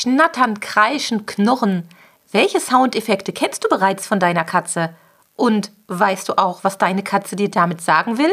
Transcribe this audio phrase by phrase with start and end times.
[0.00, 1.86] Schnattern, Kreischen, Knurren.
[2.32, 4.94] Welche Soundeffekte kennst du bereits von deiner Katze?
[5.36, 8.32] Und weißt du auch, was deine Katze dir damit sagen will?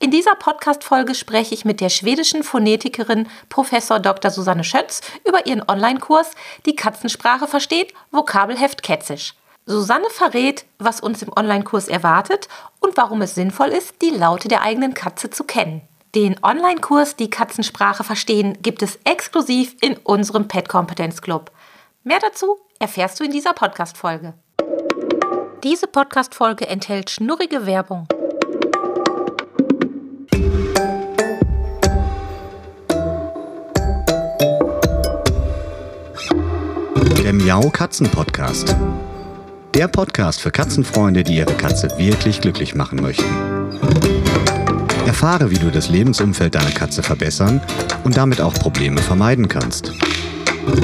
[0.00, 3.70] In dieser Podcast-Folge spreche ich mit der schwedischen Phonetikerin Prof.
[3.70, 4.32] Dr.
[4.32, 6.32] Susanne Schötz über ihren Online-Kurs
[6.66, 9.34] Die Katzensprache versteht, Vokabelheft Kätzisch.
[9.66, 12.48] Susanne verrät, was uns im Online-Kurs erwartet
[12.80, 15.82] und warum es sinnvoll ist, die Laute der eigenen Katze zu kennen.
[16.14, 21.50] Den Online-Kurs Die Katzensprache verstehen gibt es exklusiv in unserem Pet Kompetenz Club.
[22.04, 24.34] Mehr dazu erfährst du in dieser Podcast-Folge.
[25.62, 28.06] Diese Podcast-Folge enthält schnurrige Werbung.
[37.22, 38.76] Der Miau Katzen Podcast.
[39.74, 43.51] Der Podcast für Katzenfreunde, die ihre Katze wirklich glücklich machen möchten.
[45.12, 47.60] Erfahre, wie du das Lebensumfeld deiner Katze verbessern
[48.02, 49.92] und damit auch Probleme vermeiden kannst.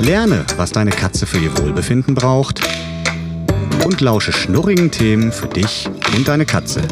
[0.03, 2.61] Lerne, was deine Katze für ihr Wohlbefinden braucht
[3.87, 6.83] und lausche schnurrigen Themen für dich und deine Katze.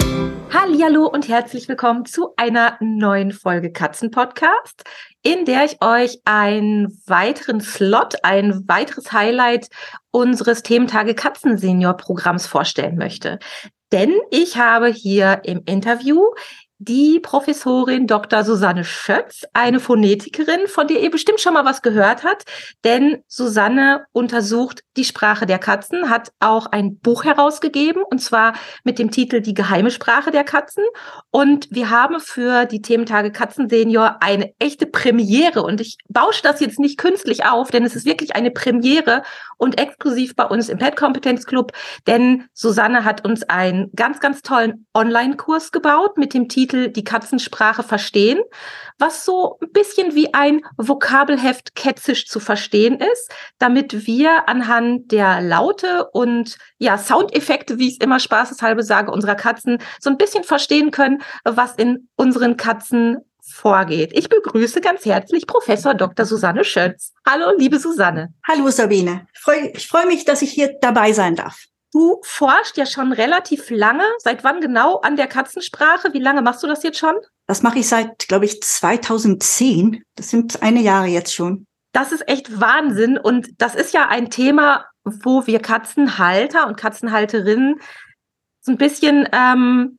[0.50, 4.84] Hallo und herzlich willkommen zu einer neuen Folge Katzen-Podcast,
[5.22, 9.68] in der ich euch einen weiteren Slot, ein weiteres Highlight
[10.10, 13.38] unseres Thementage Katzen Senior Programms vorstellen möchte.
[13.92, 16.22] Denn ich habe hier im Interview
[16.78, 18.44] die Professorin Dr.
[18.44, 22.44] Susanne Schötz, eine Phonetikerin, von der ihr bestimmt schon mal was gehört hat,
[22.84, 28.54] denn Susanne untersucht die Sprache der Katzen, hat auch ein Buch herausgegeben und zwar
[28.84, 30.84] mit dem Titel Die geheime Sprache der Katzen.
[31.30, 35.62] Und wir haben für die Thementage Katzen Senior eine echte Premiere.
[35.62, 39.22] Und ich bausche das jetzt nicht künstlich auf, denn es ist wirklich eine Premiere
[39.58, 41.72] und exklusiv bei uns im Pet Kompetenz Club,
[42.06, 47.04] denn Susanne hat uns einen ganz ganz tollen Online-Kurs gebaut mit dem Titel Titel Die
[47.04, 48.40] Katzensprache verstehen,
[48.98, 55.40] was so ein bisschen wie ein Vokabelheft Kätzisch zu verstehen ist, damit wir anhand der
[55.40, 60.42] Laute und ja, Soundeffekte, wie ich es immer spaßeshalber sage, unserer Katzen so ein bisschen
[60.42, 64.10] verstehen können, was in unseren Katzen vorgeht.
[64.12, 66.26] Ich begrüße ganz herzlich Professor Dr.
[66.26, 67.12] Susanne Schötz.
[67.24, 68.34] Hallo, liebe Susanne.
[68.46, 69.28] Hallo, Sabine.
[69.74, 71.66] Ich freue mich, dass ich hier dabei sein darf.
[71.92, 74.04] Du forschst ja schon relativ lange.
[74.18, 76.12] Seit wann genau an der Katzensprache?
[76.12, 77.14] Wie lange machst du das jetzt schon?
[77.46, 80.02] Das mache ich seit, glaube ich, 2010.
[80.16, 81.66] Das sind eine Jahre jetzt schon.
[81.92, 83.18] Das ist echt Wahnsinn.
[83.18, 87.80] Und das ist ja ein Thema, wo wir Katzenhalter und Katzenhalterinnen
[88.60, 89.98] so ein bisschen ähm,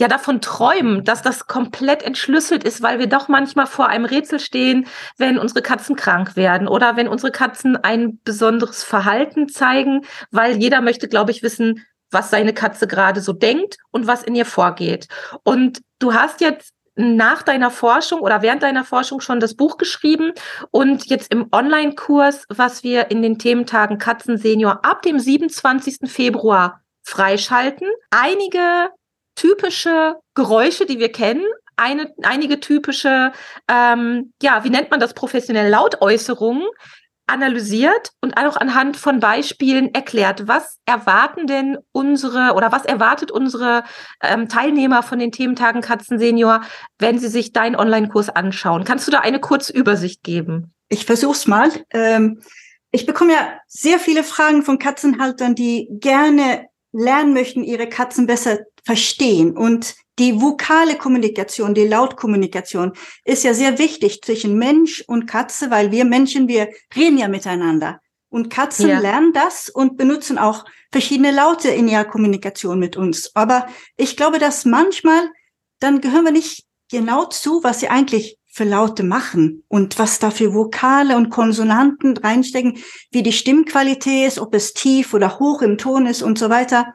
[0.00, 4.40] ja davon träumen, dass das komplett entschlüsselt ist, weil wir doch manchmal vor einem Rätsel
[4.40, 4.86] stehen,
[5.18, 10.80] wenn unsere Katzen krank werden oder wenn unsere Katzen ein besonderes Verhalten zeigen, weil jeder
[10.80, 15.08] möchte, glaube ich, wissen, was seine Katze gerade so denkt und was in ihr vorgeht.
[15.44, 20.32] Und du hast jetzt nach deiner Forschung oder während deiner Forschung schon das Buch geschrieben
[20.70, 26.10] und jetzt im Online-Kurs, was wir in den Thementagen Katzen Senior ab dem 27.
[26.10, 28.90] Februar freischalten, einige
[29.42, 31.44] typische Geräusche, die wir kennen,
[31.76, 33.32] eine, einige typische,
[33.68, 36.68] ähm, ja, wie nennt man das professionell, Lautäußerungen
[37.26, 43.84] analysiert und auch anhand von Beispielen erklärt, was erwarten denn unsere oder was erwartet unsere
[44.22, 46.62] ähm, Teilnehmer von den Thementagen Katzen Senior,
[46.98, 48.84] wenn sie sich deinen Online-Kurs anschauen.
[48.84, 50.74] Kannst du da eine kurze Übersicht geben?
[50.88, 51.70] Ich versuch's mal.
[51.90, 52.42] Ähm,
[52.90, 58.58] ich bekomme ja sehr viele Fragen von Katzenhaltern, die gerne lernen möchten, ihre Katzen besser
[58.84, 59.56] verstehen.
[59.56, 62.92] Und die vokale Kommunikation, die Lautkommunikation
[63.24, 68.00] ist ja sehr wichtig zwischen Mensch und Katze, weil wir Menschen, wir reden ja miteinander.
[68.28, 68.98] Und Katzen ja.
[68.98, 73.34] lernen das und benutzen auch verschiedene Laute in ihrer Kommunikation mit uns.
[73.34, 73.66] Aber
[73.96, 75.28] ich glaube, dass manchmal,
[75.80, 80.30] dann gehören wir nicht genau zu, was sie eigentlich für Laute machen und was da
[80.30, 82.78] für Vokale und Konsonanten reinstecken,
[83.10, 86.94] wie die Stimmqualität ist, ob es tief oder hoch im Ton ist und so weiter.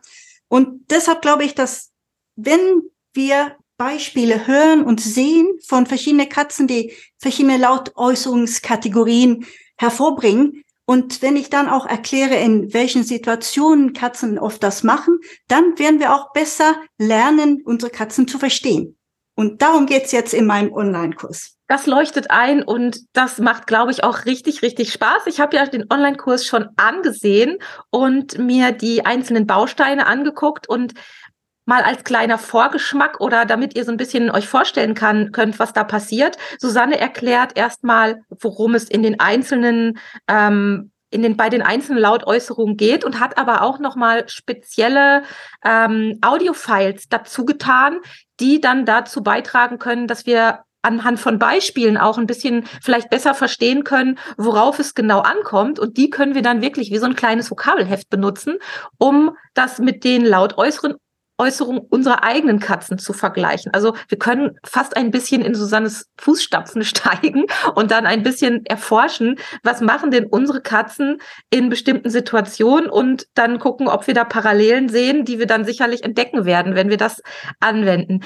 [0.50, 1.92] Und deshalb glaube ich, dass
[2.36, 9.46] wenn wir Beispiele hören und sehen von verschiedenen Katzen, die verschiedene Lautäußerungskategorien
[9.78, 15.78] hervorbringen, und wenn ich dann auch erkläre, in welchen Situationen Katzen oft das machen, dann
[15.78, 18.98] werden wir auch besser lernen, unsere Katzen zu verstehen.
[19.36, 21.57] Und darum geht's jetzt in meinem Online-Kurs.
[21.68, 25.28] Das leuchtet ein und das macht, glaube ich, auch richtig, richtig Spaß.
[25.28, 27.58] Ich habe ja den Online-Kurs schon angesehen
[27.90, 30.94] und mir die einzelnen Bausteine angeguckt und
[31.66, 35.74] mal als kleiner Vorgeschmack oder damit ihr so ein bisschen euch vorstellen kann, könnt, was
[35.74, 36.38] da passiert.
[36.58, 40.00] Susanne erklärt erstmal, worum es in den einzelnen
[40.30, 45.24] ähm, in den, bei den einzelnen Lautäußerungen geht und hat aber auch nochmal spezielle
[45.64, 48.00] ähm, Audiofiles dazu getan,
[48.42, 53.34] die dann dazu beitragen können, dass wir anhand von Beispielen auch ein bisschen vielleicht besser
[53.34, 55.80] verstehen können, worauf es genau ankommt.
[55.80, 58.58] Und die können wir dann wirklich wie so ein kleines Vokabelheft benutzen,
[58.98, 60.96] um das mit den laut äußeren
[61.40, 63.72] Äußerung unserer eigenen Katzen zu vergleichen.
[63.74, 67.46] Also wir können fast ein bisschen in Susannes Fußstapfen steigen
[67.76, 71.20] und dann ein bisschen erforschen, was machen denn unsere Katzen
[71.50, 76.04] in bestimmten Situationen und dann gucken, ob wir da Parallelen sehen, die wir dann sicherlich
[76.04, 77.22] entdecken werden, wenn wir das
[77.60, 78.22] anwenden.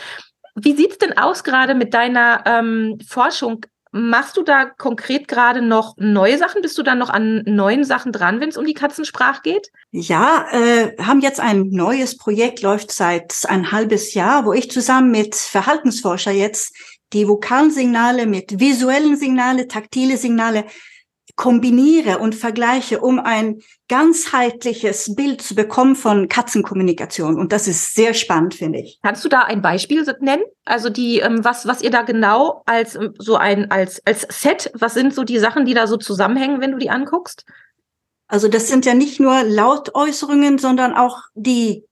[0.55, 5.95] Wie sieht's denn aus gerade mit deiner ähm, Forschung Machst du da konkret gerade noch
[5.97, 6.61] neue Sachen?
[6.61, 9.67] Bist du dann noch an neuen Sachen dran, wenn es um die Katzensprache geht?
[9.91, 15.11] Ja, äh, haben jetzt ein neues Projekt, läuft seit ein halbes Jahr, wo ich zusammen
[15.11, 16.73] mit Verhaltensforscher jetzt
[17.11, 20.63] die vokalen Signale mit visuellen Signale, taktile Signale
[21.41, 27.39] kombiniere und vergleiche, um ein ganzheitliches Bild zu bekommen von Katzenkommunikation.
[27.39, 28.99] Und das ist sehr spannend, finde ich.
[29.01, 30.43] Kannst du da ein Beispiel nennen?
[30.65, 34.71] Also die, ähm, was, was ihr da genau als ähm, so ein, als, als Set,
[34.75, 37.43] was sind so die Sachen, die da so zusammenhängen, wenn du die anguckst?
[38.27, 41.83] Also das sind ja nicht nur Lautäußerungen, sondern auch die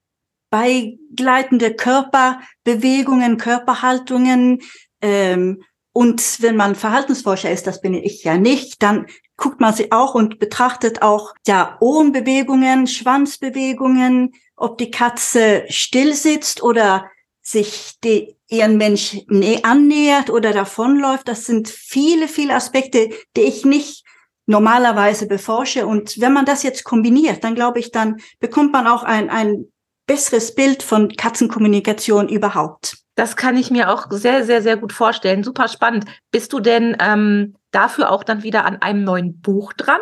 [0.51, 4.59] beigleitende Körperbewegungen, Körperhaltungen,
[5.01, 9.07] ähm, und wenn man Verhaltensforscher ist, das bin ich ja nicht, dann
[9.39, 16.62] guckt man sie auch und betrachtet auch ja Ohrenbewegungen, Schwanzbewegungen, ob die Katze still sitzt
[16.62, 17.09] oder
[17.41, 19.18] sich die, ihren Mensch
[19.63, 21.27] annähert oder davonläuft.
[21.27, 24.03] Das sind viele, viele Aspekte, die ich nicht
[24.45, 25.88] normalerweise beforsche.
[25.88, 29.65] Und wenn man das jetzt kombiniert, dann glaube ich, dann bekommt man auch ein, ein
[30.06, 32.97] besseres Bild von Katzenkommunikation überhaupt.
[33.19, 35.44] Das kann ich mir auch sehr, sehr, sehr gut vorstellen.
[35.44, 36.06] Super spannend.
[36.31, 40.00] Bist du denn ähm, dafür auch dann wieder an einem neuen Buch dran?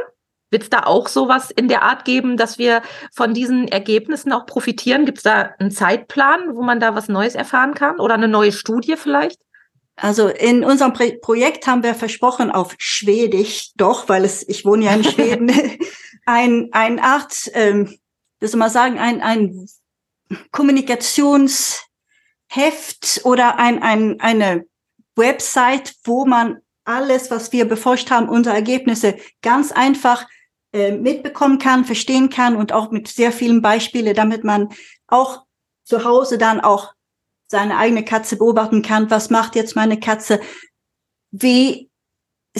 [0.51, 4.45] Wird es da auch sowas in der Art geben, dass wir von diesen Ergebnissen auch
[4.45, 5.05] profitieren?
[5.05, 8.51] Gibt es da einen Zeitplan, wo man da was Neues erfahren kann oder eine neue
[8.51, 9.41] Studie vielleicht?
[9.95, 14.85] Also in unserem Pro Projekt haben wir versprochen auf Schwedisch, doch, weil es, ich wohne
[14.85, 15.51] ja in Schweden,
[16.27, 17.97] ein, ein Art, ähm,
[18.39, 19.67] wie soll man sagen, ein, ein
[20.51, 21.86] Kommunikations,
[22.49, 24.65] Heft oder ein, ein, eine
[25.15, 30.25] Website, wo man alles, was wir beforscht haben, unsere Ergebnisse ganz einfach
[30.73, 34.69] äh, mitbekommen kann, verstehen kann und auch mit sehr vielen Beispielen, damit man
[35.07, 35.45] auch
[35.83, 36.93] zu Hause dann auch
[37.49, 39.09] seine eigene Katze beobachten kann.
[39.09, 40.39] Was macht jetzt meine Katze?
[41.31, 41.89] Wie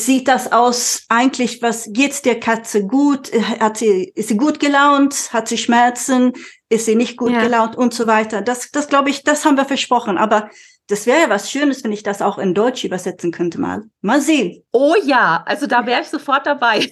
[0.06, 1.62] sieht das aus eigentlich?
[1.62, 3.32] Was geht's der Katze gut?
[3.60, 5.30] Hat sie, ist sie gut gelaunt?
[5.34, 6.34] Hat sie Schmerzen?
[6.70, 7.42] ist sie nicht gut ja.
[7.42, 8.42] gelaunt und so weiter.
[8.42, 10.18] Das, das glaube ich, das haben wir versprochen.
[10.18, 10.50] Aber
[10.88, 13.84] das wäre ja was Schönes, wenn ich das auch in Deutsch übersetzen könnte mal.
[14.02, 14.64] Mal sehen.
[14.72, 16.92] Oh ja, also da wäre ich sofort dabei.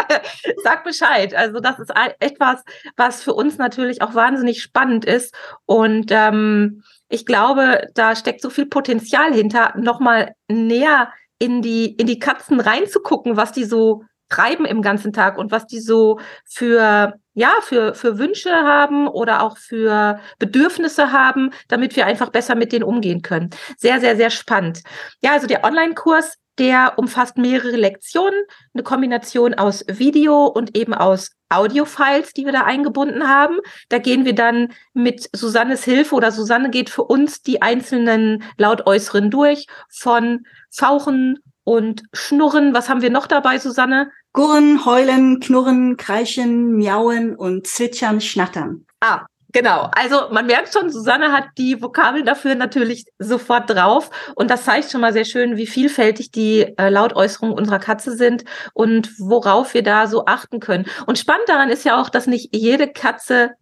[0.64, 1.34] Sag Bescheid.
[1.34, 2.62] Also das ist etwas,
[2.96, 5.34] was für uns natürlich auch wahnsinnig spannend ist.
[5.66, 12.06] Und ähm, ich glaube, da steckt so viel Potenzial hinter, nochmal näher in die, in
[12.06, 17.14] die Katzen reinzugucken, was die so treiben im ganzen Tag und was die so für
[17.38, 22.72] ja, für, für Wünsche haben oder auch für Bedürfnisse haben, damit wir einfach besser mit
[22.72, 23.50] denen umgehen können.
[23.76, 24.82] Sehr, sehr, sehr spannend.
[25.22, 28.42] Ja, also der Online-Kurs, der umfasst mehrere Lektionen,
[28.74, 33.58] eine Kombination aus Video und eben aus Audio-Files, die wir da eingebunden haben.
[33.88, 39.30] Da gehen wir dann mit Susannes Hilfe oder Susanne geht für uns die einzelnen Lautäußeren
[39.30, 42.74] durch von Fauchen und Schnurren.
[42.74, 44.10] Was haben wir noch dabei, Susanne?
[44.32, 48.86] Gurren, heulen, knurren, kreischen, miauen und zwitschern, schnattern.
[49.00, 54.50] Ah, Genau, also man merkt schon, Susanne hat die Vokabeln dafür natürlich sofort drauf und
[54.50, 59.18] das zeigt schon mal sehr schön, wie vielfältig die äh, Lautäußerungen unserer Katze sind und
[59.18, 60.84] worauf wir da so achten können.
[61.06, 63.52] Und spannend daran ist ja auch, dass nicht jede Katze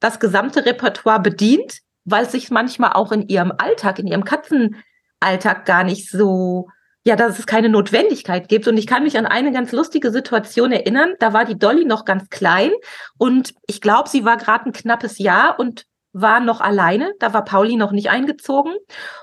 [0.00, 5.64] das gesamte Repertoire bedient, weil es sich manchmal auch in ihrem Alltag, in ihrem Katzenalltag
[5.64, 6.68] gar nicht so
[7.04, 8.68] ja, dass es keine Notwendigkeit gibt.
[8.68, 11.14] Und ich kann mich an eine ganz lustige Situation erinnern.
[11.18, 12.70] Da war die Dolly noch ganz klein
[13.18, 17.14] und ich glaube, sie war gerade ein knappes Jahr und war noch alleine.
[17.18, 18.74] Da war Pauli noch nicht eingezogen.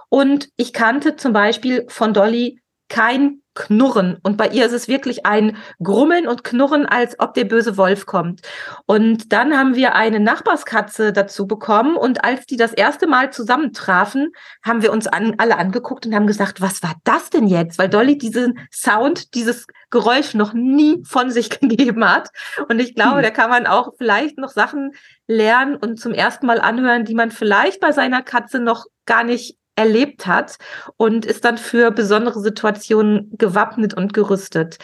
[0.09, 2.59] Und ich kannte zum Beispiel von Dolly
[2.89, 4.17] kein Knurren.
[4.23, 8.05] Und bei ihr ist es wirklich ein Grummeln und Knurren, als ob der böse Wolf
[8.05, 8.41] kommt.
[8.85, 11.97] Und dann haben wir eine Nachbarskatze dazu bekommen.
[11.97, 14.31] Und als die das erste Mal zusammentrafen,
[14.63, 17.77] haben wir uns an, alle angeguckt und haben gesagt, was war das denn jetzt?
[17.77, 22.29] Weil Dolly diesen Sound, dieses Geräusch noch nie von sich gegeben hat.
[22.69, 23.23] Und ich glaube, hm.
[23.23, 24.93] da kann man auch vielleicht noch Sachen
[25.27, 29.57] lernen und zum ersten Mal anhören, die man vielleicht bei seiner Katze noch gar nicht
[29.79, 30.57] erlebt hat
[30.97, 34.77] und ist dann für besondere Situationen gewappnet und gerüstet.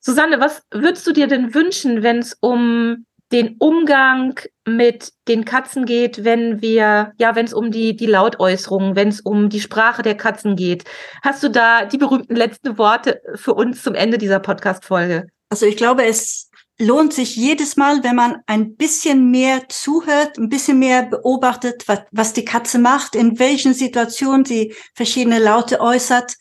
[0.00, 5.86] Susanne, was würdest du dir denn wünschen, wenn es um den Umgang mit den Katzen
[5.86, 10.02] geht, wenn wir, ja, wenn es um die, die Lautäußerungen, wenn es um die Sprache
[10.02, 10.84] der Katzen geht.
[11.22, 15.26] Hast du da die berühmten letzten Worte für uns zum Ende dieser Podcast-Folge?
[15.48, 20.48] Also ich glaube, es lohnt sich jedes Mal, wenn man ein bisschen mehr zuhört, ein
[20.48, 26.34] bisschen mehr beobachtet, was, was die Katze macht, in welchen Situationen sie verschiedene Laute äußert.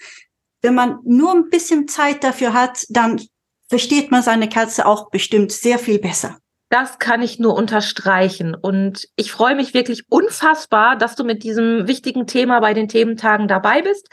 [0.61, 3.21] Wenn man nur ein bisschen Zeit dafür hat, dann
[3.69, 6.37] versteht man seine Katze auch bestimmt sehr viel besser.
[6.69, 8.55] Das kann ich nur unterstreichen.
[8.55, 13.47] Und ich freue mich wirklich unfassbar, dass du mit diesem wichtigen Thema bei den Thementagen
[13.47, 14.09] dabei bist.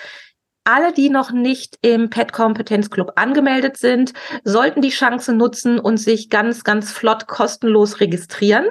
[0.65, 4.13] Alle, die noch nicht im Pet Kompetenz Club angemeldet sind,
[4.45, 8.67] sollten die Chance nutzen und sich ganz, ganz flott kostenlos registrieren,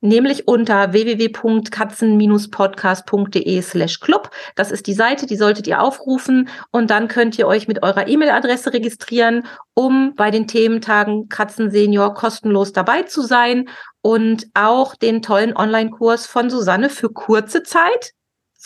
[0.00, 4.30] nämlich unter www.katzen-podcast.de slash club.
[4.54, 8.08] Das ist die Seite, die solltet ihr aufrufen und dann könnt ihr euch mit eurer
[8.08, 13.68] E-Mail-Adresse registrieren, um bei den Thementagen Katzen Senior kostenlos dabei zu sein
[14.00, 18.15] und auch den tollen Online-Kurs von Susanne für kurze Zeit,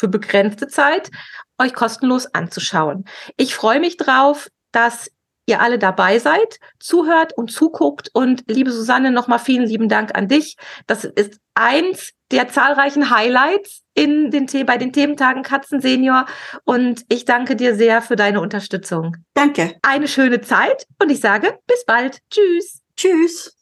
[0.01, 1.11] für begrenzte Zeit
[1.59, 3.05] euch kostenlos anzuschauen.
[3.37, 5.11] Ich freue mich drauf, dass
[5.47, 8.11] ihr alle dabei seid, zuhört und zuguckt.
[8.15, 10.57] Und liebe Susanne, nochmal vielen lieben Dank an dich.
[10.87, 16.27] Das ist eins der zahlreichen Highlights in den, bei den Thementagen Katzen Senior.
[16.65, 19.17] Und ich danke dir sehr für deine Unterstützung.
[19.35, 19.77] Danke.
[19.83, 22.21] Eine schöne Zeit und ich sage bis bald.
[22.31, 22.81] Tschüss.
[22.97, 23.57] Tschüss.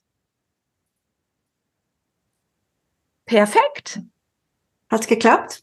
[3.25, 4.01] Perfekt.
[4.91, 5.63] Hat's geklappt?